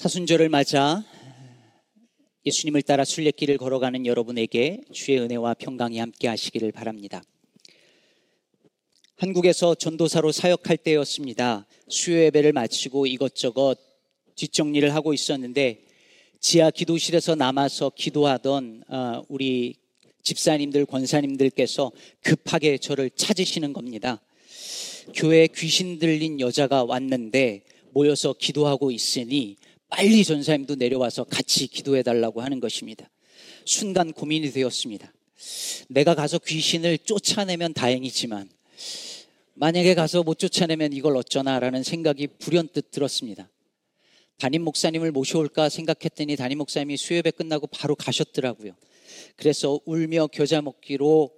[0.00, 1.04] 사순절을 맞아
[2.46, 7.22] 예수님을 따라 순례길을 걸어가는 여러분에게 주의 은혜와 평강이 함께 하시기를 바랍니다.
[9.16, 11.66] 한국에서 전도사로 사역할 때였습니다.
[11.90, 13.76] 수요 예배를 마치고 이것저것
[14.36, 15.84] 뒷정리를 하고 있었는데
[16.40, 19.74] 지하 기도실에서 남아서 기도하던 어, 우리
[20.22, 21.92] 집사님들, 권사님들께서
[22.22, 24.22] 급하게 저를 찾으시는 겁니다.
[25.14, 29.58] 교회에 귀신 들린 여자가 왔는데 모여서 기도하고 있으니
[29.90, 33.10] 빨리 전사님도 내려와서 같이 기도해 달라고 하는 것입니다.
[33.64, 35.12] 순간 고민이 되었습니다.
[35.88, 38.48] 내가 가서 귀신을 쫓아내면 다행이지만
[39.54, 43.50] 만약에 가서 못 쫓아내면 이걸 어쩌나라는 생각이 불현듯 들었습니다.
[44.38, 48.72] 담임 목사님을 모셔올까 생각했더니 담임 목사님이 수요예배 끝나고 바로 가셨더라고요.
[49.36, 51.30] 그래서 울며 겨자 먹기로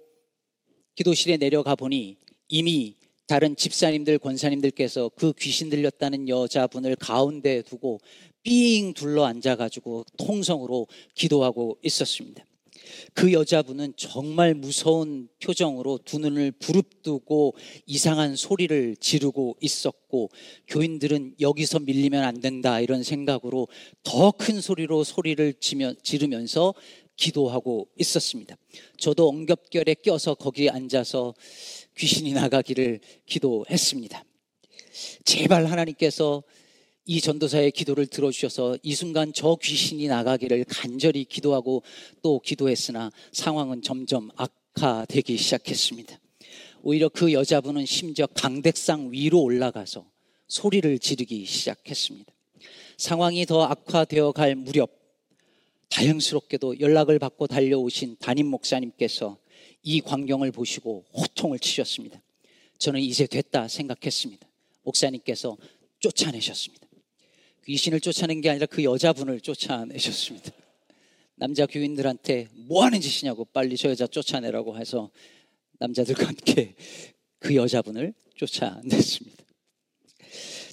[0.95, 7.99] 기도실에 내려가 보니 이미 다른 집사님들, 권사님들께서 그 귀신 들렸다는 여자분을 가운데 두고
[8.43, 12.45] 삥 둘러 앉아가지고 통성으로 기도하고 있었습니다.
[13.13, 17.55] 그 여자분은 정말 무서운 표정으로 두 눈을 부릅뜨고
[17.85, 20.29] 이상한 소리를 지르고 있었고
[20.67, 23.67] 교인들은 여기서 밀리면 안 된다 이런 생각으로
[24.03, 26.73] 더 큰 소리로 소리를 지르면서
[27.15, 28.57] 기도하고 있었습니다.
[28.97, 31.33] 저도 엉겹결에 껴서 거기에 앉아서
[31.97, 34.25] 귀신이 나가기를 기도했습니다.
[35.23, 36.43] 제발 하나님께서
[37.05, 41.83] 이 전도사의 기도를 들어주셔서 이 순간 저 귀신이 나가기를 간절히 기도하고
[42.21, 46.17] 또 기도했으나 상황은 점점 악화되기 시작했습니다.
[46.81, 50.09] 오히려 그 여자분은 심지어 강백상 위로 올라가서
[50.47, 52.31] 소리를 지르기 시작했습니다.
[52.97, 54.91] 상황이 더 악화되어 갈 무렵
[55.89, 59.37] 다행스럽게도 연락을 받고 달려오신 담임 목사님께서
[59.83, 62.21] 이 광경을 보시고 호통을 치셨습니다.
[62.77, 64.47] 저는 이제 됐다 생각했습니다.
[64.83, 65.57] 목사님께서
[65.99, 66.82] 쫓아내셨습니다.
[67.65, 70.51] 귀신을 쫓아낸 게 아니라 그 여자분을 쫓아내셨습니다.
[71.35, 75.09] 남자 교인들한테 뭐 하는 짓이냐고 빨리 저 여자 쫓아내라고 해서
[75.79, 76.75] 남자들과 함께
[77.39, 79.43] 그 여자분을 쫓아냈습니다.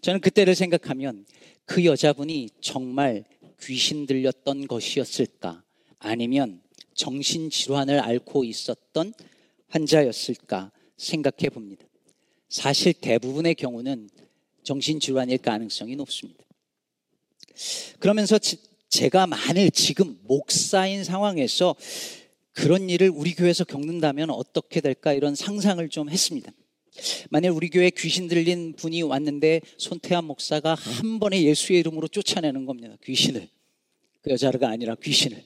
[0.03, 1.26] 저는 그때를 생각하면
[1.64, 3.25] 그 여자분이 정말
[3.60, 5.62] 귀신 들렸던 것이었을까
[5.98, 6.62] 아니면
[6.94, 9.12] 정신질환을 앓고 있었던
[9.69, 11.87] 환자였을까 생각해 봅니다.
[12.48, 14.10] 사실 대부분의 경우는
[14.62, 16.44] 정신질환일 가능성이 높습니다.
[17.98, 18.38] 그러면서
[18.88, 21.76] 제가 만일 지금 목사인 상황에서
[22.53, 26.53] 그런 일을 우리 교회에서 겪는다면 어떻게 될까 이런 상상을 좀 했습니다.
[27.31, 32.97] 만약 우리 교회 귀신 들린 분이 왔는데 손태환 목사가 한 번에 예수의 이름으로 쫓아내는 겁니다.
[33.04, 33.49] 귀신을.
[34.22, 35.43] 그 여자가 아니라 귀신을.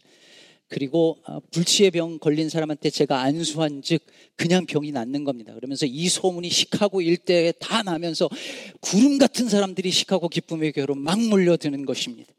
[0.74, 4.04] 그리고 어, 불치의 병 걸린 사람한테 제가 안수한 즉
[4.34, 5.54] 그냥 병이 낫는 겁니다.
[5.54, 8.28] 그러면서 이 소문이 시카고 일대에 다 나면서
[8.80, 12.34] 구름 같은 사람들이 시카고 기쁨의 교회로 막 몰려드는 것입니다.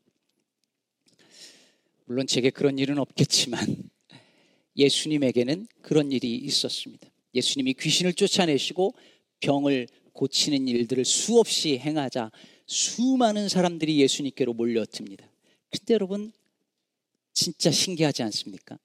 [2.04, 3.90] 물론 제게 그런 일은 없겠지만
[4.76, 7.08] 예수님에게는 그런 일이 있었습니다.
[7.36, 8.96] 예수님이 귀신을 쫓아내시고
[9.40, 12.32] 병을 고치는 일들을 수없이 행하자
[12.68, 15.26] 수많은 사람들이 예수님께로 몰려듭니다.
[15.72, 16.34] 그때 여러분
[17.36, 18.80] 진짜 신기하지 않습니까?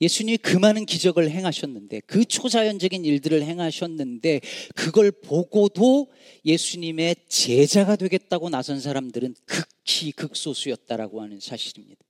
[0.00, 4.40] 예수님이 그 많은 기적을 행하셨는데 그 초자연적인 일들을 행하셨는데
[4.74, 6.10] 그걸 보고도
[6.44, 12.02] 예수님의 제자가 되겠다고 나선 사람들은 극히 극소수였다라고 하는 사실입니다.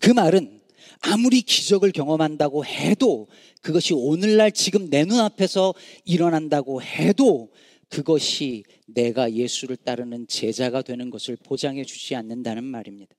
[0.00, 0.60] 그 말은
[1.00, 3.28] 아무리 기적을 경험한다고 해도
[3.62, 7.52] 그것이 오늘날 지금 내 눈앞에서 일어난다고 해도
[7.88, 13.14] 그것이 내가 예수를 따르는 제자가 되는 것을 보장해 주지 않는다는 말입니다.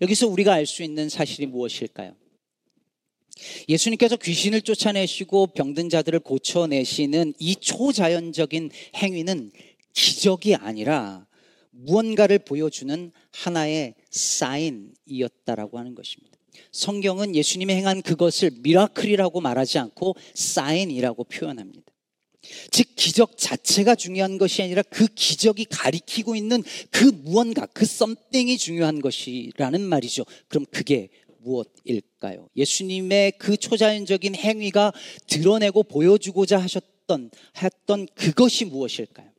[0.00, 2.14] 여기서 우리가 알 수 있는 사실이 무엇일까요?
[3.68, 9.52] 예수님께서 귀신을 쫓아내시고 병든 자들을 고쳐내시는 이 초자연적인 행위는
[9.92, 11.26] 기적이 아니라
[11.70, 16.38] 무언가를 보여주는 하나의 사인이었다라고 하는 것입니다.
[16.70, 21.91] 성경은 예수님이 행한 그것을 미라클이라고 말하지 않고 사인이라고 표현합니다.
[22.70, 29.00] 즉 기적 자체가 중요한 것이 아니라 그 기적이 가리키고 있는 그 무언가 그 썸띵이 중요한
[29.00, 30.24] 것이라는 말이죠.
[30.48, 31.08] 그럼 그게
[31.38, 32.48] 무엇일까요?
[32.56, 34.92] 예수님의 그 초자연적인 행위가
[35.26, 37.30] 드러내고 보여주고자 하셨던
[37.62, 39.30] 했던 그것이 무엇일까요?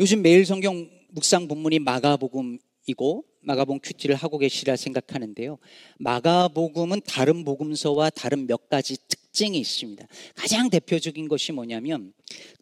[0.00, 5.58] 요즘 매일 성경 묵상 본문이 마가복음이고 마가복음 큐티를 하고 계시라 생각하는데요.
[5.98, 10.06] 마가복음은 다른 복음서와 다른 몇 가지 특 징이 있습니다.
[10.34, 12.12] 가장 대표적인 것이 뭐냐면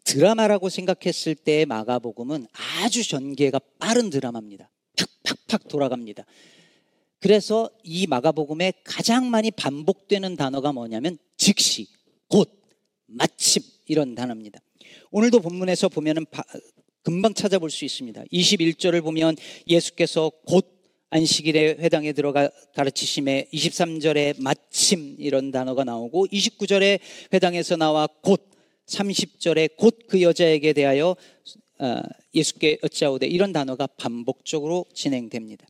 [0.03, 2.47] 드라마라고 생각했을 때 마가복음은
[2.81, 4.69] 아주 전개가 빠른 드라마입니다.
[5.23, 6.25] 팍팍팍 돌아갑니다.
[7.19, 11.87] 그래서 이 마가복음에 가장 많이 반복되는 단어가 뭐냐면 즉시,
[12.27, 12.49] 곧,
[13.05, 14.59] 마침 이런 단어입니다.
[15.11, 16.25] 오늘도 본문에서 보면은
[17.03, 18.23] 금방 찾아볼 수 있습니다.
[18.31, 19.35] 21절을 보면
[19.67, 20.80] 예수께서 곧
[21.11, 26.99] 안식일에 회당에 들어가 가르치심에 23절에 마침 이런 단어가 나오고 29절에
[27.33, 28.49] 회당에서 나와 곧
[28.87, 31.15] 30절에 곧 그 여자에게 대하여
[31.79, 32.01] 어,
[32.33, 35.67] 예수께 어찌하오되 이런 단어가 반복적으로 진행됩니다.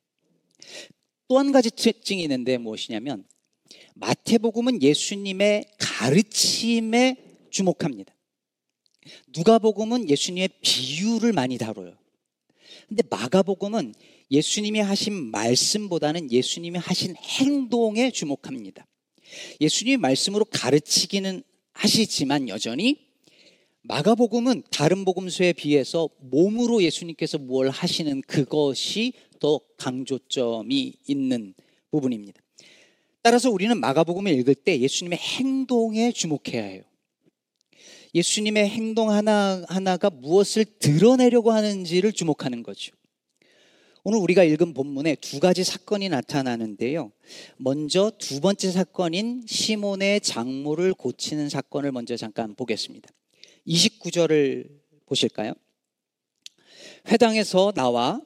[1.28, 3.24] 또 한 가지 특징이 있는데 무엇이냐면
[3.96, 7.16] 마태복음은 예수님의 가르침에
[7.50, 8.14] 주목합니다.
[9.36, 11.98] 누가복음은 예수님의 비유를 많이 다뤄요.
[12.88, 13.94] 근데 마가복음은
[14.32, 18.88] 예수님이 하신 말씀보다는 예수님이 하신 행동에 주목합니다.
[19.60, 21.44] 예수님이 말씀으로 가르치기는
[21.74, 23.12] 하시지만 여전히
[23.84, 31.54] 마가복음은 다른 복음서에 비해서 몸으로 예수님께서 뭘 하시는 그것이 더 강조점이 있는
[31.90, 32.40] 부분입니다.
[33.24, 36.84] 따라서 우리는 마가복음을 읽을 때 예수님의 행동에 주목해야 해요.
[38.14, 42.94] 예수님의 행동 하나 하나가 무엇을 드러내려고 하는지를 주목하는 거죠.
[44.04, 47.12] 오늘 우리가 읽은 본문에 두 가지 사건이 나타나는데요.
[47.58, 53.08] 먼저 두 번째 사건인 시몬의 장모를 고치는 사건을 먼저 잠깐 보겠습니다.
[53.68, 54.70] 29절을
[55.06, 55.54] 보실까요?
[57.12, 58.20] 회당에서 나와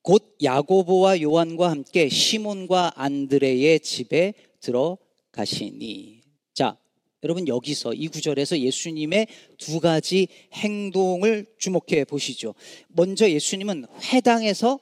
[0.00, 6.22] 곧 야고보와 요한과 함께 시몬과 안드레의 집에 들어가시니.
[6.54, 6.78] 자,
[7.22, 9.26] 여러분 여기서 이 구절에서 예수님의
[9.58, 12.54] 두 가지 행동을 주목해 보시죠.
[12.88, 14.78] 먼저 예수님은 회당에서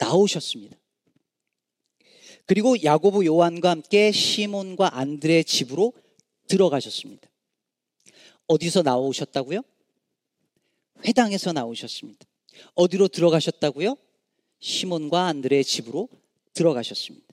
[0.00, 0.76] 나오셨습니다.
[2.46, 5.92] 그리고 야고보 요한과 함께 시몬과 안드레의 집으로
[6.48, 7.28] 들어가셨습니다.
[8.48, 9.62] 어디서 나오셨다고요?
[11.06, 12.26] 회당에서 나오셨습니다.
[12.74, 13.96] 어디로 들어가셨다고요?
[14.58, 16.08] 시몬과 안드레의 집으로
[16.52, 17.26] 들어가셨습니다.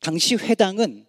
[0.00, 1.06] 당시 회당은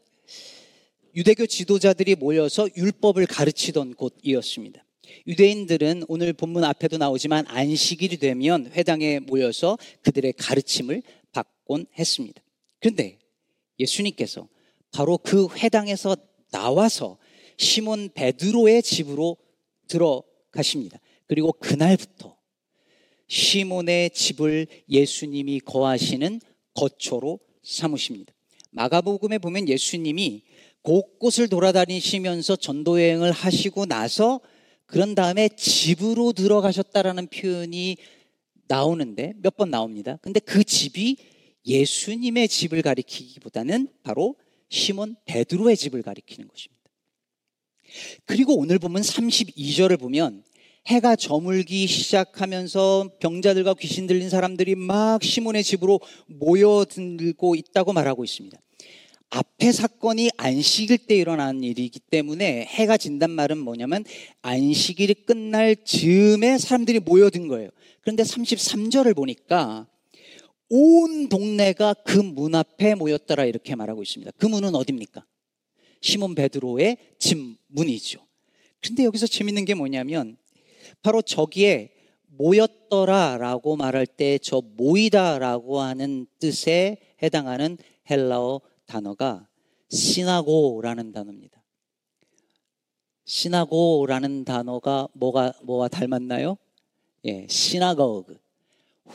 [1.16, 4.84] 유대교 지도자들이 모여서 율법을 가르치던 곳이었습니다.
[5.28, 11.02] 유대인들은 오늘 본문 앞에도 나오지만 안식일이 되면 회당에 모여서 그들의 가르침을
[11.32, 12.42] 받곤 했습니다.
[12.80, 13.20] 그런데
[13.80, 14.48] 예수님께서
[14.92, 16.16] 바로 그 회당에서
[16.52, 17.18] 나와서
[17.58, 19.38] 시몬 베드로의 집으로
[19.88, 21.00] 들어가십니다.
[21.28, 22.38] 그리고 그날부터
[23.28, 26.42] 시몬의 집을 예수님이 거하시는
[26.74, 28.34] 거처로 삼으십니다.
[28.72, 30.44] 마가복음에 보면 예수님이
[30.82, 34.40] 곳곳을 돌아다니시면서 전도 여행을 하시고 나서
[34.90, 37.98] 그런 다음에 집으로 들어가셨다라는 표현이
[38.68, 40.18] 나오는데 몇 번 나옵니다.
[40.22, 41.18] 근데 그 집이
[41.66, 44.36] 예수님의 집을 가리키기보다는 바로
[44.70, 46.80] 시몬 베드로의 집을 가리키는 것입니다.
[48.26, 50.44] 그리고 오늘 보면 32절을 보면
[50.88, 58.58] 해가 저물기 시작하면서 병자들과 귀신 들린 사람들이 막 시몬의 집으로 모여들고 있다고 말하고 있습니다.
[59.30, 64.04] 앞에 사건이 안식일 때 일어난 일이기 때문에 해가 진단 말은 뭐냐면
[64.42, 67.70] 안식일이 끝날 즈음에 사람들이 모여든 거예요.
[68.02, 69.88] 그런데 33절을 보니까
[70.70, 74.32] 온 동네가 그 문 앞에 모였더라 이렇게 말하고 있습니다.
[74.38, 75.26] 그 문은 어딥니까?
[76.02, 77.38] 시몬 베드로의 집
[77.68, 78.20] 문이죠.
[78.82, 80.38] 근데 여기서 재밌는 게 뭐냐면
[81.04, 81.92] 바로 저기에
[82.28, 87.78] 모였더라라고 말할 때 저 모이다라고 하는 뜻에 해당하는
[88.10, 89.48] 헬라어 단어가
[89.90, 91.64] 시나고라는 단어입니다.
[93.26, 96.58] 시나고라는 단어가 뭐가 뭐와 닮았나요?
[97.26, 98.40] 예, 시나고그.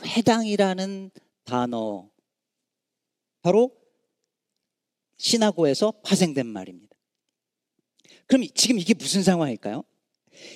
[0.05, 1.11] 회당이라는
[1.43, 2.09] 단어
[3.41, 3.71] 바로
[5.17, 6.95] 시나고에서 파생된 말입니다.
[8.27, 9.83] 그럼 지금 이게 무슨 상황일까요?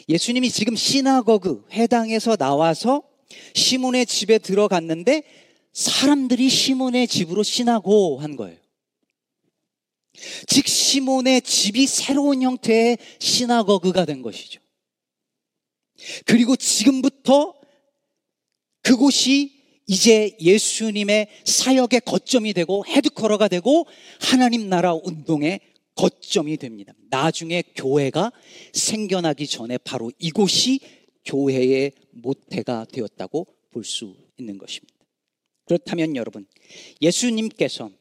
[0.08, 3.04] 예수님이 지금 시나거그 회당에서 나와서
[3.54, 5.24] 시몬의 집에 들어갔는데
[5.74, 8.58] 사람들이 시몬의 집으로 시나고 한 거예요.
[10.48, 14.62] 즉 시몬의 집이 새로운 형태의 시나거그가 된 것이죠.
[16.26, 17.54] 그리고 지금부터
[18.82, 23.86] 그곳이 이제 예수님의 사역의 거점이 되고 헤드커러가 되고
[24.22, 25.60] 하나님 나라 운동의
[25.96, 26.94] 거점이 됩니다.
[27.10, 28.32] 나중에 교회가
[28.74, 30.80] 생겨나기 전에 바로 이곳이
[31.26, 34.96] 교회의 모태가 되었다고 볼 수 있는 것입니다.
[35.66, 36.48] 그렇다면 여러분,
[37.02, 37.92] 예수님께서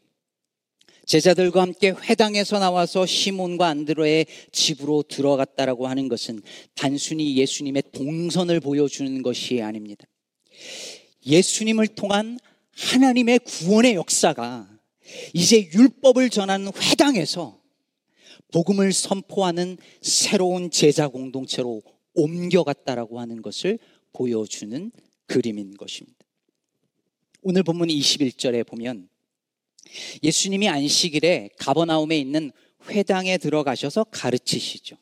[1.09, 6.43] 제자들과 함께 회당에서 나와서 시몬과 안드로의 집으로 들어갔다라고 하는 것은
[6.75, 10.05] 단순히 예수님의 동선을 보여주는 것이 아닙니다.
[11.25, 12.39] 예수님을 통한
[12.73, 14.69] 하나님의 구원의 역사가
[15.33, 17.59] 이제 율법을 전하는 회당에서
[18.53, 21.81] 복음을 선포하는 새로운 제자 공동체로
[22.17, 23.79] 옮겨갔다라고 하는 것을
[24.13, 24.93] 보여주는
[25.25, 26.19] 그림인 것입니다.
[27.41, 29.09] 오늘 본문 21절에 보면
[30.23, 32.53] 예수님이 안식일에 가버나움에 있는
[32.89, 34.97] 회당에 들어가셔서 가르치시죠.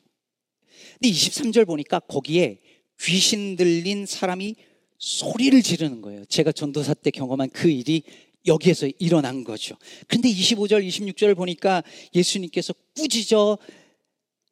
[0.99, 2.59] 근데 23절 보니까 거기에
[3.01, 4.55] 귀신 들린 사람이
[4.97, 6.25] 소리를 지르는 거예요.
[6.25, 8.01] 제가 전도사 때 경험한 그 일이
[8.47, 9.75] 여기에서 일어난 거죠.
[10.07, 11.83] 근데 25절, 26절 보니까
[12.15, 13.57] 예수님께서 꾸짖어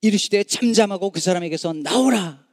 [0.02, 2.46] 이르시되 잠잠하고 그 사람에게서 나오라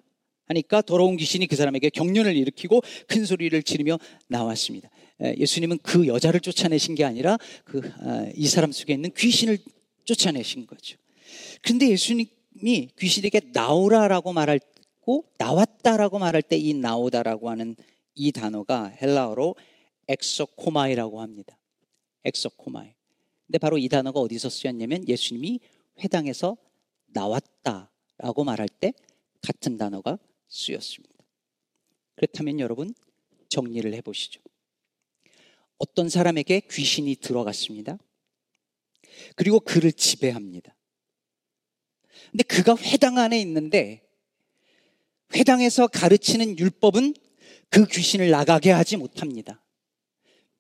[0.47, 3.99] 하니까 더러운 귀신이 그 사람에게 경련을 일으키고 큰 소리를 지르며
[4.29, 4.89] 나왔습니다.
[5.23, 9.59] 예수님은 그 여자를 쫓아내신 게 아니라 그이 아, 사람 속에 있는 귀신을
[10.05, 10.99] 쫓아내신 거죠.
[11.63, 17.77] 근데 예수님이 귀신에게 나오라라고 말하고 나왔다라고 말할 때 이 나오다라고 하는
[18.15, 19.55] 이 단어가 헬라어로
[20.09, 21.59] ἐξέρχομαι라고 합니다.
[22.25, 22.93] ἐξέρχομαι.
[23.47, 25.61] 근데 바로 이 단어가 어디서 쓰였냐면 예수님이
[26.01, 26.57] 회당에서
[27.07, 28.93] 나왔다라고 말할 때
[29.41, 31.15] 같은 단어가 쓰였습니다.
[32.17, 32.95] 그렇다면 여러분
[33.49, 34.41] 정리를 해보시죠.
[35.83, 37.99] 어떤 사람에게 귀신이 들어갔습니다.
[39.35, 40.77] 그리고 그를 지배합니다.
[42.31, 44.09] 근데 그가 회당 안에 있는데
[45.35, 47.15] 회당에서 가르치는 율법은
[47.69, 49.61] 그 귀신을 나가게 하지 못합니다.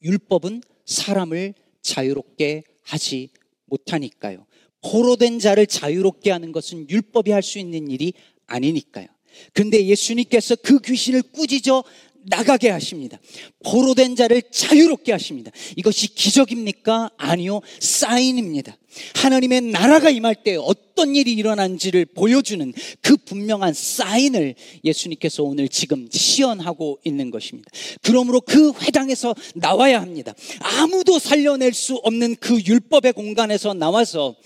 [0.02, 3.30] 율법은 사람을 자유롭게 하지
[3.66, 4.44] 못하니까요.
[4.80, 8.12] 포로된 자를 자유롭게 하는 것은 율법이 할 수 있는 일이
[8.46, 9.06] 아니니까요.
[9.52, 11.84] 근데 예수님께서 그 귀신을 꾸짖어
[12.24, 13.18] 나가게 하십니다.
[13.64, 15.50] 포로된 자를 자유롭게 하십니다.
[15.76, 17.10] 이것이 기적입니까?
[17.16, 17.60] 아니요.
[17.80, 18.76] 사인입니다.
[19.14, 26.98] 하나님의 나라가 임할 때 어떤 일이 일어난지를 보여주는 그 분명한 사인을 예수님께서 오늘 지금 시연하고
[27.04, 27.70] 있는 것입니다.
[28.02, 30.34] 그러므로 그 회당에서 나와야 합니다.
[30.60, 34.36] 아무도 살려낼 수 없는 그 율법의 공간에서 나와서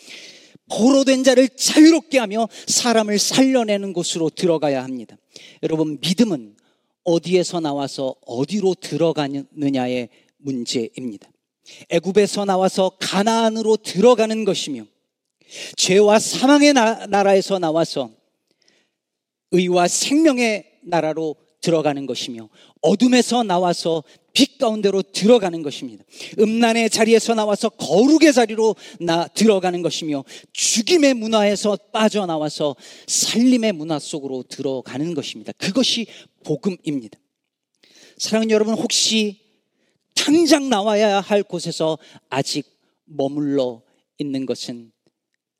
[0.69, 5.17] 포로된 자를 자유롭게 하며 사람을 살려내는 곳으로 들어가야 합니다.
[5.63, 6.56] 여러분, 믿음은
[7.07, 10.09] 어디에서 나와서 어디로 들어가느냐의
[10.39, 11.29] 문제입니다.
[11.89, 14.85] 애굽에서 나와서 가나안으로 들어가는 것이며
[15.77, 18.11] 죄와 사망의 나, 라에서 나와서
[19.53, 22.49] 의와 생명의 나라로 들어가는 것이며
[22.83, 26.05] 어둠에서 나와서 빛 가운데로 들어가는 것입니다.
[26.39, 35.15] 음란의 자리에서 나와서 거룩의 자리로 나 들어가는 것이며 죽임의 문화에서 빠져나와서 살림의 문화 속으로 들어가는
[35.15, 35.53] 것입니다.
[35.57, 36.07] 그것이
[36.47, 37.19] 복음입니다.
[38.19, 39.41] 사랑하는 여러분 혹시
[40.15, 41.99] 당장 나와야 할 곳에서
[42.31, 42.65] 아직
[43.05, 43.83] 머물러
[44.19, 44.93] 있는 것은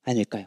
[0.05, 0.47] 아닐까요?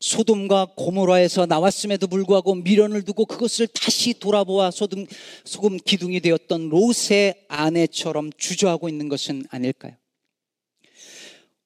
[0.00, 5.06] 소돔과 고모라에서 나왔음에도 불구하고 미련을 두고 그것을 다시 돌아보아 소금,
[5.44, 9.94] 소금 기둥이 되었던 롯의 아내처럼 주저하고 있는 것은 아닐까요?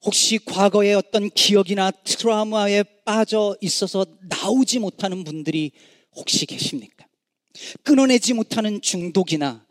[0.02, 5.72] 혹시 과거의 어떤 기억이나 트라우마에 빠져 있어서 나오지 못하는 분들이
[6.12, 6.95] 혹시 계십니까?
[7.82, 9.66] 끊어내지 못하는 중독이나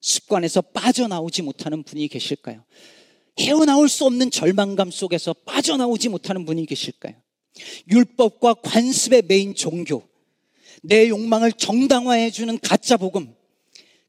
[0.00, 2.64] 습관에서 빠져나오지 못하는 분이 계실까요?
[3.38, 7.14] 헤어나올 수 없는 절망감 속에서 빠져나오지 못하는 분이 계실까요?
[7.90, 10.02] 율법과 관습의 메인 종교,
[10.82, 13.34] 내 욕망을 정당화해주는 가짜 복음,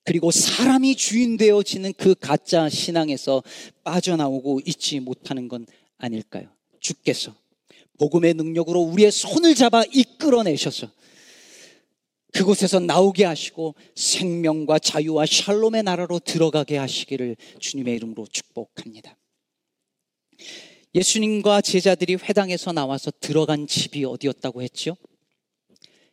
[0.04, 3.44] 그리고 사람이 주인 되어지는 그 가짜 신앙에서
[3.84, 5.66] 빠져나오고 있지 못하는 건
[5.98, 6.48] 아닐까요?
[6.80, 7.36] 주께서
[8.00, 10.90] 복음의 능력으로 우리의 손을 잡아 이끌어내셔서
[12.34, 19.18] 그곳에서 나오게 하시고 생명과 자유와 샬롬의 나라로 들어가게 하시기를 주님의 이름으로 축복합니다.
[20.94, 24.98] 예수님과 제자들이 회당에서 나와서 들어간 집이 어디였다고 했죠?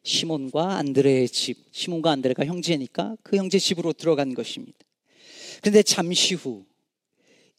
[0.03, 1.57] 시몬과 안드레의 집.
[1.73, 4.79] 시몬과 안드레가 형제니까 그 형제 집으로 들어간 것입니다.
[5.61, 6.67] 그런데 잠시 후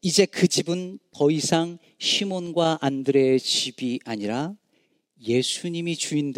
[0.02, 4.54] 이제 그 집은 더 이상 시몬과 안드레의 집이 아니라
[5.20, 6.32] 예수님이 주인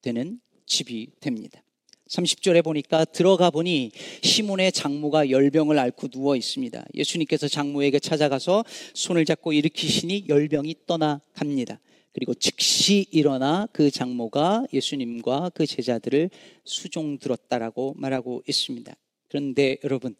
[0.00, 1.62] 되는 집이 됩니다.
[2.08, 3.90] 30절에 보니까 들어가 보니
[4.22, 6.84] 시몬의 장모가 열병을 앓고 누워 있습니다.
[6.94, 11.80] 예수님께서 장모에게 찾아가서 손을 잡고 일으키시니 열병이 떠나갑니다.
[12.12, 16.30] 그리고 즉시 일어나 그 장모가 예수님과 그 제자들을
[16.64, 18.94] 수종 들었다라고 말하고 있습니다.
[19.28, 20.14] 그런데 여러분,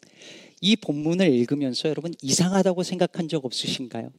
[0.61, 4.11] 이 본문을 읽으면서 여러분 이상하다고 생각한 적 없으신가요?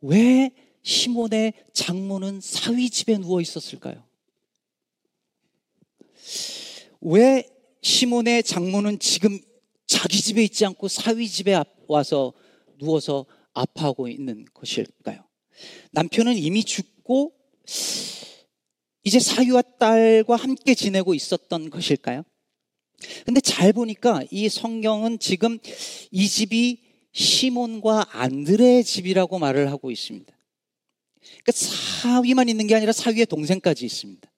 [0.00, 0.50] 왜
[0.88, 4.02] 시몬의 장모는 사위 집에 누워 있었을까요?
[7.02, 7.46] 왜
[7.82, 9.38] 시몬의 장모는 지금
[9.86, 12.32] 자기 집에 있지 않고 사위 집에 와서
[12.78, 15.22] 누워서 아파하고 있는 것일까요?
[15.90, 17.34] 남편은 이미 죽고
[19.04, 22.22] 이제 사위와 딸과 함께 지내고 있었던 것일까요?
[23.26, 25.58] 근데 잘 보니까 이 성경은 지금
[26.10, 26.80] 이 집이
[27.12, 30.37] 시몬과 안드레의 집이라고 말을 하고 있습니다.
[31.20, 34.30] 그러니까 사위만 있는 게 아니라 사위의 동생까지 있습니다.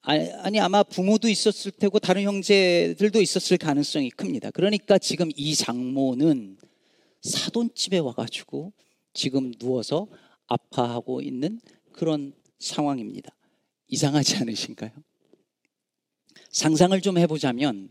[0.00, 4.50] 아니, 아마 부모도 있었을 테고 다른 형제들도 있었을 가능성이 큽니다.
[4.52, 6.56] 그러니까 지금 이 장모는
[7.22, 8.72] 사돈집에 와가지고
[9.12, 10.06] 지금 누워서
[10.46, 11.60] 아파하고 있는
[11.92, 13.34] 그런 상황입니다.
[13.88, 14.92] 이상하지 않으신가요?
[16.50, 17.90] 상상을 좀 해보자면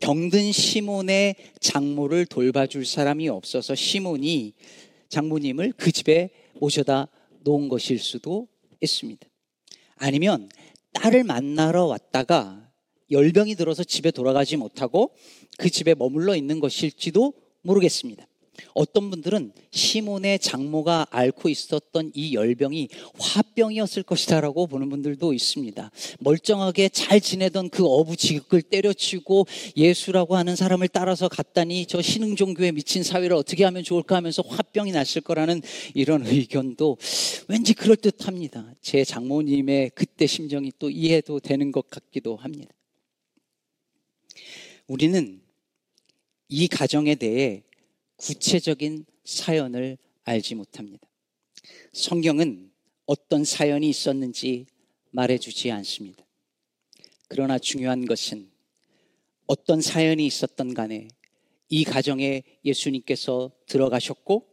[0.00, 4.54] 병든 시몬의 장모를 돌봐줄 사람이 없어서 시몬이
[5.08, 7.08] 장모님을 그 집에 모셔다
[7.40, 8.48] 놓은 것일 수도
[8.80, 9.26] 있습니다.
[9.96, 10.48] 아니면
[10.92, 12.70] 딸을 만나러 왔다가
[13.10, 15.14] 열병이 들어서 집에 돌아가지 못하고
[15.58, 17.32] 그 집에 머물러 있는 것일지도
[17.62, 18.26] 모르겠습니다.
[18.74, 25.90] 어떤 분들은 시몬의 장모가 앓고 있었던 이 열병이 화병이었을 것이다라고 보는 분들도 있습니다.
[26.20, 29.46] 멀쩡하게 잘 지내던 그 어부지극을 때려치고
[29.76, 34.92] 예수라고 하는 사람을 따라서 갔다니 저 신흥 종교에 미친 사회를 어떻게 하면 좋을까 하면서 화병이
[34.92, 35.62] 났을 거라는
[35.94, 36.98] 이런 의견도
[37.48, 38.72] 왠지 그럴 듯합니다.
[38.80, 42.74] 제 장모님의 그때 심정이 또 이해도 되는 것 같기도 합니다.
[44.86, 45.40] 우리는
[46.48, 47.62] 이 가정에 대해
[48.16, 51.06] 구체적인 사연을 알지 못합니다.
[51.92, 52.70] 성경은
[53.06, 54.66] 어떤 사연이 있었는지
[55.10, 56.24] 말해주지 않습니다.
[57.28, 58.50] 그러나 중요한 것은
[59.46, 61.08] 어떤 사연이 있었던 간에
[61.68, 64.46] 이 가정에 예수님께서 들어가셨고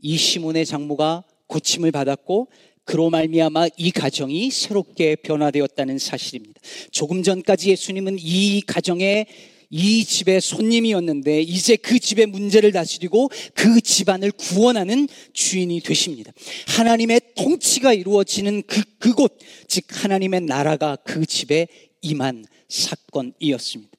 [0.00, 2.48] 이 시몬의 장모가 고침을 받았고
[2.84, 6.60] 그로 말미암아 이 가정이 새롭게 변화되었다는 사실입니다.
[6.90, 9.26] 조금 전까지 예수님은 이 가정에
[9.70, 16.32] 이 집의 손님이었는데 이제 그 집의 문제를 다스리고 그 집안을 구원하는 주인이 되십니다.
[16.68, 21.66] 하나님의 통치가 이루어지는 그, 그곳, 즉 하나님의 나라가 그 집에
[22.02, 23.92] 임한 사건이었습니다.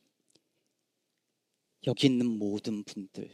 [1.87, 3.29] 여기 있는 모든 분들,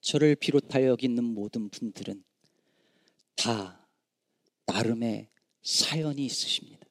[0.00, 2.22] 저를 비롯하여 여기 있는 모든 분들은
[3.34, 3.86] 다
[4.66, 5.28] 나름의
[5.62, 6.85] 사연이 있으십니다.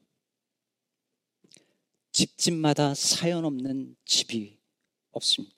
[2.16, 4.58] 집집마다 사연 없는 집이
[5.12, 5.54] 없습니다.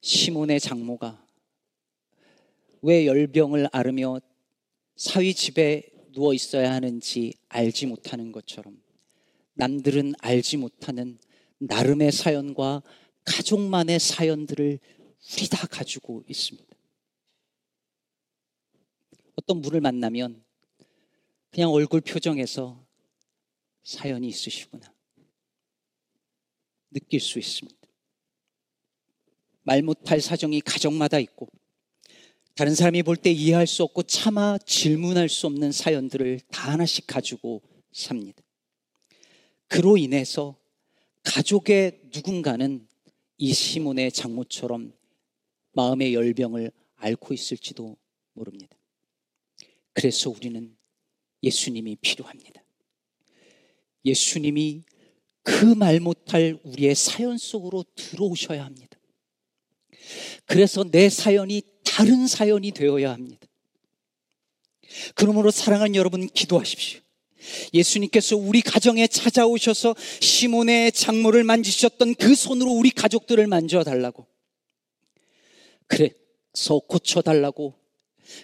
[0.00, 1.24] 시몬의 장모가
[2.80, 4.18] 왜 열병을 앓으며
[4.96, 8.82] 사위 집에 누워 있어야 하는지 알지 못하는 것처럼
[9.54, 11.20] 남들은 알지 못하는
[11.58, 12.82] 나름의 사연과
[13.24, 16.76] 가족만의 사연들을 우리 다 가지고 있습니다.
[19.36, 20.42] 어떤 분을 만나면
[21.52, 22.84] 그냥 얼굴 표정에서
[23.84, 24.92] 사연이 있으시구나.
[26.92, 27.78] 느낄 수 있습니다.
[29.62, 31.48] 말 못할 사정이 가정마다 있고
[32.54, 37.62] 다른 사람이 볼 때 이해할 수 없고 차마 질문할 수 없는 사연들을 다 하나씩 가지고
[37.92, 38.42] 삽니다.
[39.68, 40.56] 그로 인해서
[41.22, 42.86] 가족의 누군가는
[43.38, 44.92] 이 시몬의 장모처럼
[45.72, 47.96] 마음의 열병을 앓고 있을지도
[48.34, 48.76] 모릅니다.
[49.94, 50.76] 그래서 우리는
[51.42, 52.62] 예수님이 필요합니다.
[54.04, 54.82] 예수님이
[55.42, 58.98] 그 말 못할 우리의 사연 속으로 들어오셔야 합니다.
[60.46, 63.46] 그래서 내 사연이 다른 사연이 되어야 합니다.
[65.14, 67.00] 그러므로 사랑하는 여러분 기도하십시오.
[67.74, 74.26] 예수님께서 우리 가정에 찾아오셔서 시몬의 장모를 만지셨던 그 손으로 우리 가족들을 만져달라고.
[75.86, 77.74] 그래서 고쳐달라고.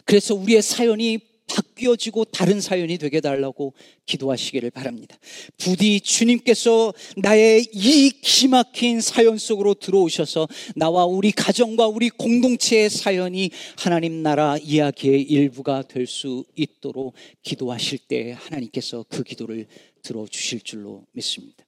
[0.04, 3.74] 그래서 우리의 사연이 바뀌어지고 다른 사연이 되게 달라고
[4.06, 5.16] 기도하시기를 바랍니다.
[5.56, 14.22] 부디 주님께서 나의 이 기막힌 사연 속으로 들어오셔서 나와 우리 가정과 우리 공동체의 사연이 하나님
[14.22, 19.66] 나라 이야기의 일부가 될 수 있도록 기도하실 때 하나님께서 그 기도를
[20.02, 21.64] 들어주실 줄로 믿습니다.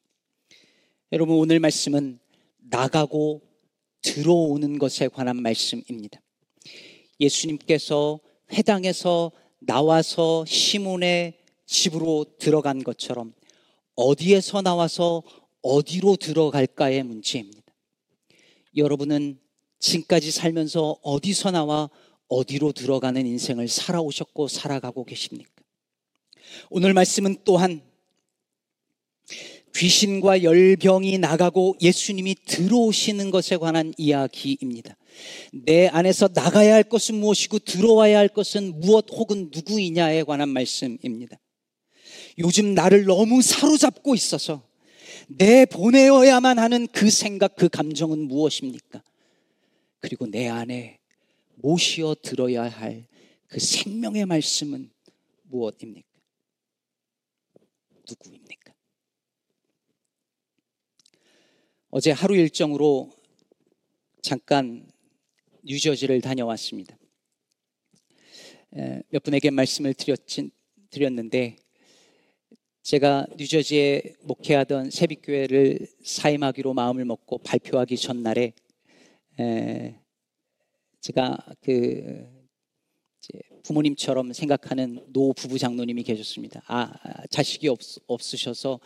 [1.13, 2.19] 여러분 오늘 말씀은
[2.59, 3.43] 나가고
[4.03, 6.21] 들어오는 것에 관한 말씀입니다.
[7.21, 8.19] 예수님께서
[8.53, 13.33] 회당에서 나와서 시몬의 집으로 들어간 것처럼
[13.95, 15.23] 어디에서 나와서
[15.63, 17.61] 어디로 들어갈까의 문제입니다.
[18.77, 19.39] 여러분은
[19.79, 21.91] 지금까지 살면서 어디서 나와
[22.29, 25.51] 어디로 들어가는 인생을 살아오셨고 살아가고 계십니까?
[26.71, 27.83] 오늘 말씀은 또한
[29.75, 34.97] 귀신과 열병이 나가고 예수님이 들어오시는 것에 관한 이야기입니다.
[35.53, 41.39] 내 안에서 나가야 할 것은 무엇이고 들어와야 할 것은 무엇 혹은 누구이냐에 관한 말씀입니다.
[42.39, 44.67] 요즘 나를 너무 사로잡고 있어서
[45.29, 49.03] 내 보내어야만 하는 그 생각, 그 감정은 무엇입니까?
[50.01, 50.99] 그리고 내 안에
[51.57, 53.11] 모시어 들어야 할
[53.51, 54.93] 그 생명의 말씀은
[55.43, 56.09] 무엇입니까?
[58.09, 58.73] 누구입니까?
[61.91, 63.11] 어제 하루 일정으로
[64.23, 64.89] 잠깐
[65.63, 66.97] 뉴저지를 다녀왔습니다.
[69.09, 70.51] 몇 분에게 말씀을 드렸진,
[70.91, 71.57] 드렸는데
[72.83, 78.53] 제가 뉴저지에 목회하던 세빛교회를 사임하기로 마음을 먹고 발표하기 전날에
[81.01, 82.27] 제가 그
[83.65, 86.63] 부모님처럼 생각하는 노 부부 장로님이 계셨습니다.
[86.67, 86.93] 아,
[87.29, 88.81] 자식이 없, 없으셔서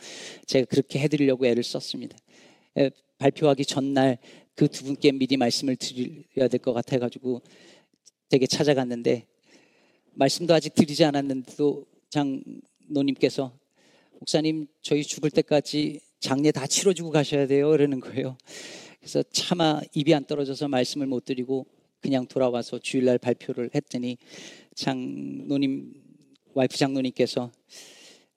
[0.45, 2.17] 제가 그렇게 해드리려고 애를 썼습니다.
[2.77, 4.17] 에, 발표하기 전날
[4.55, 7.41] 그 두 분께 미리 말씀을 드려야 될 것 같아가지고
[8.29, 9.27] 되게 찾아갔는데
[10.13, 13.51] 말씀도 아직 드리지 않았는데도 장노님께서
[14.19, 18.37] 목사님 저희 죽을 때까지 장례 다 치러주고 가셔야 돼요 그러는 거예요.
[18.99, 21.67] 그래서 차마 입이 안 떨어져서 말씀을 못 드리고
[21.99, 24.17] 그냥 돌아와서 주일날 발표를 했더니
[24.73, 25.93] 장노님
[26.53, 27.51] 와이프 장노님께서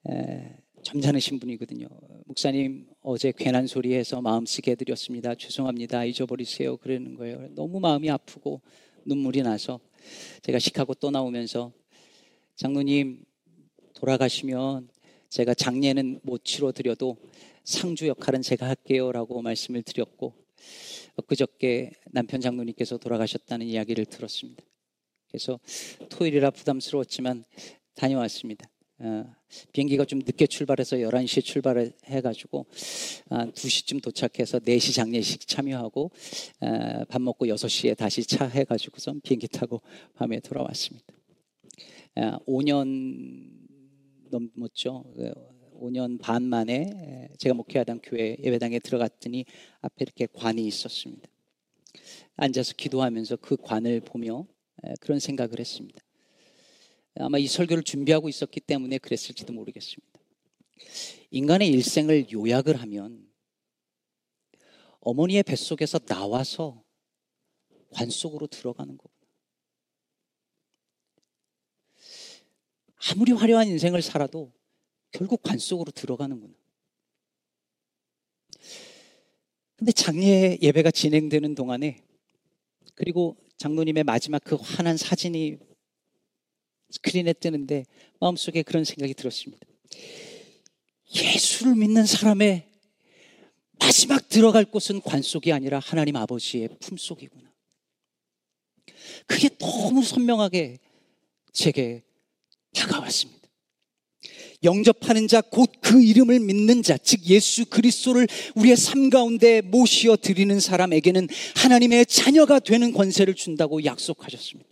[0.09, 1.87] 에, 점잖으신 분이거든요.
[2.25, 5.35] 목사님 어제 괜한 소리 해서 마음 쓰게 해드렸습니다.
[5.35, 6.05] 죄송합니다.
[6.05, 6.77] 잊어버리세요.
[6.77, 7.47] 그러는 거예요.
[7.55, 8.61] 너무 마음이 아프고
[9.05, 9.79] 눈물이 나서
[10.41, 11.71] 제가 시카고 또 나오면서
[12.55, 13.23] 장로님
[13.93, 14.89] 돌아가시면
[15.29, 17.17] 제가 장례는 못 치러 드려도
[17.63, 20.33] 상주 역할은 제가 할게요라고 말씀을 드렸고
[21.27, 24.63] 그저께 남편 장로님께서 돌아가셨다는 이야기를 들었습니다.
[25.27, 25.59] 그래서
[26.09, 27.43] 토요일이라 부담스러웠지만
[27.95, 28.69] 다녀왔습니다.
[29.01, 29.25] 어,
[29.71, 32.65] 비행기가 좀 늦게 출발해서 11시에 출발을 해가지고
[33.29, 36.11] 아, 2시쯤 도착해서 4시 장례식 참여하고
[36.59, 39.81] 아, 밥 먹고 6시에 다시 차 해 가지고서 비행기 타고
[40.15, 41.05] 밤에 돌아왔습니다.
[42.15, 43.49] 아, 5년
[44.29, 45.05] 넘었죠.
[45.79, 49.45] 5년 반 만에 제가 목회하던 교회 예배당에 들어갔더니
[49.81, 51.27] 앞에 이렇게 관이 있었습니다.
[52.35, 54.45] 앉아서 기도하면서 그 관을 보며
[54.99, 56.01] 그런 생각을 했습니다.
[57.19, 60.19] 아마 이 설교를 준비하고 있었기 때문에 그랬을지도 모르겠습니다.
[61.31, 63.27] 인간의 일생을 요약을 하면
[65.01, 66.83] 어머니의 뱃속에서 나와서
[67.91, 69.19] 관 속으로 들어가는 거구나.
[73.11, 74.53] 아무리 화려한 인생을 살아도
[75.11, 76.53] 결국 관 속으로 들어가는구나.
[79.75, 82.03] 근데 장례 예배가 진행되는 동안에
[82.95, 85.57] 그리고 장로님의 마지막 그 환한 사진이
[86.89, 87.85] 스크린에 뜨는데
[88.19, 89.65] 마음속에 그런 생각이 들었습니다.
[91.13, 92.67] 예수를 믿는 사람의
[93.79, 97.49] 마지막 들어갈 곳은 관 속이 아니라 하나님 아버지의 품 속이구나.
[99.25, 100.79] 그게 너무 선명하게
[101.53, 102.03] 제게
[102.73, 103.39] 다가왔습니다.
[104.63, 110.59] 영접하는 자, 곧 그 이름을 믿는 자, 즉 예수 그리스도를 우리의 삶 가운데 모시어 드리는
[110.59, 114.69] 사람에게는 하나님의 자녀가 되는 권세를 준다고 약속하셨습니다.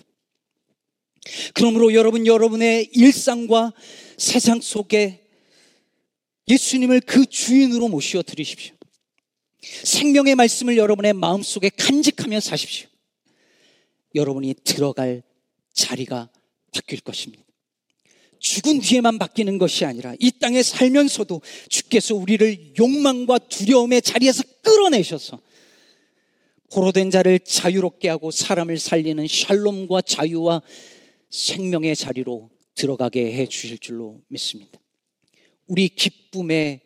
[1.54, 3.74] 그러므로 여러분, 여러분의 일상과
[4.18, 5.24] 세상 속에
[6.48, 8.76] 예수님을 그 주인으로 모시어 드리십시오.
[9.84, 12.88] 생명의 말씀을 여러분의 마음속에 간직하며 사십시오.
[14.16, 15.24] 여러분이 들어갈
[15.74, 16.30] 자리가
[16.74, 17.44] 바뀔 것입니다.
[18.40, 25.42] 죽은 뒤에만 바뀌는 것이 아니라 이 땅에 살면서도 주께서 우리를 욕망과 두려움의 자리에서 끌어내셔서
[26.72, 30.62] 포로된 자를 자유롭게 하고 사람을 살리는 샬롬과 자유와
[31.30, 34.80] 생명의 자리로 들어가게 해 주실 줄로 믿습니다.
[35.68, 36.82] 우리 기쁨의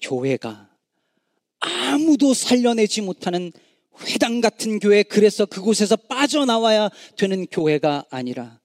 [0.00, 0.70] 교회가
[1.60, 3.52] 아무도 살려내지 못하는
[4.06, 8.60] 회당 같은 교회, 그래서 그곳에서 빠져나와야 되는 교회가 아니라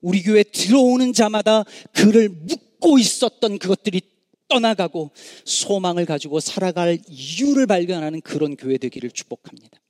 [0.00, 4.02] 우리 교회 들어오는 자마다 그를 묻고 있었던 그것들이
[4.48, 5.10] 떠나가고
[5.44, 9.80] 소망을 가지고 살아갈 이유를 발견하는 그런 교회 되기를 축복합니다.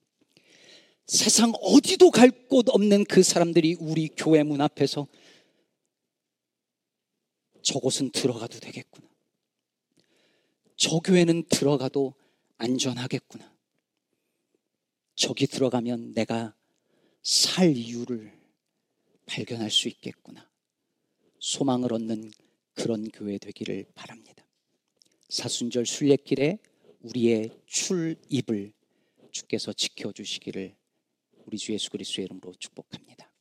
[1.08, 5.06] 세상 어디도 갈 곳 없는 그 사람들이 우리 교회 문 앞에서
[7.62, 9.06] 저곳은 들어가도 되겠구나.
[10.76, 12.14] 저 교회는 들어가도
[12.56, 13.54] 안전하겠구나.
[15.14, 16.54] 저기 들어가면 내가
[17.22, 18.32] 살 이유를
[19.26, 20.48] 발견할 수 있겠구나.
[21.38, 22.30] 소망을 얻는
[22.74, 24.46] 그런 교회 되기를 바랍니다.
[25.28, 26.58] 사순절 순례길에
[27.00, 28.72] 우리의 출입을
[29.32, 30.78] 주께서 지켜주시기를
[31.48, 33.32] 우리 주 예수 그리스도의 이름으로 축복합니다.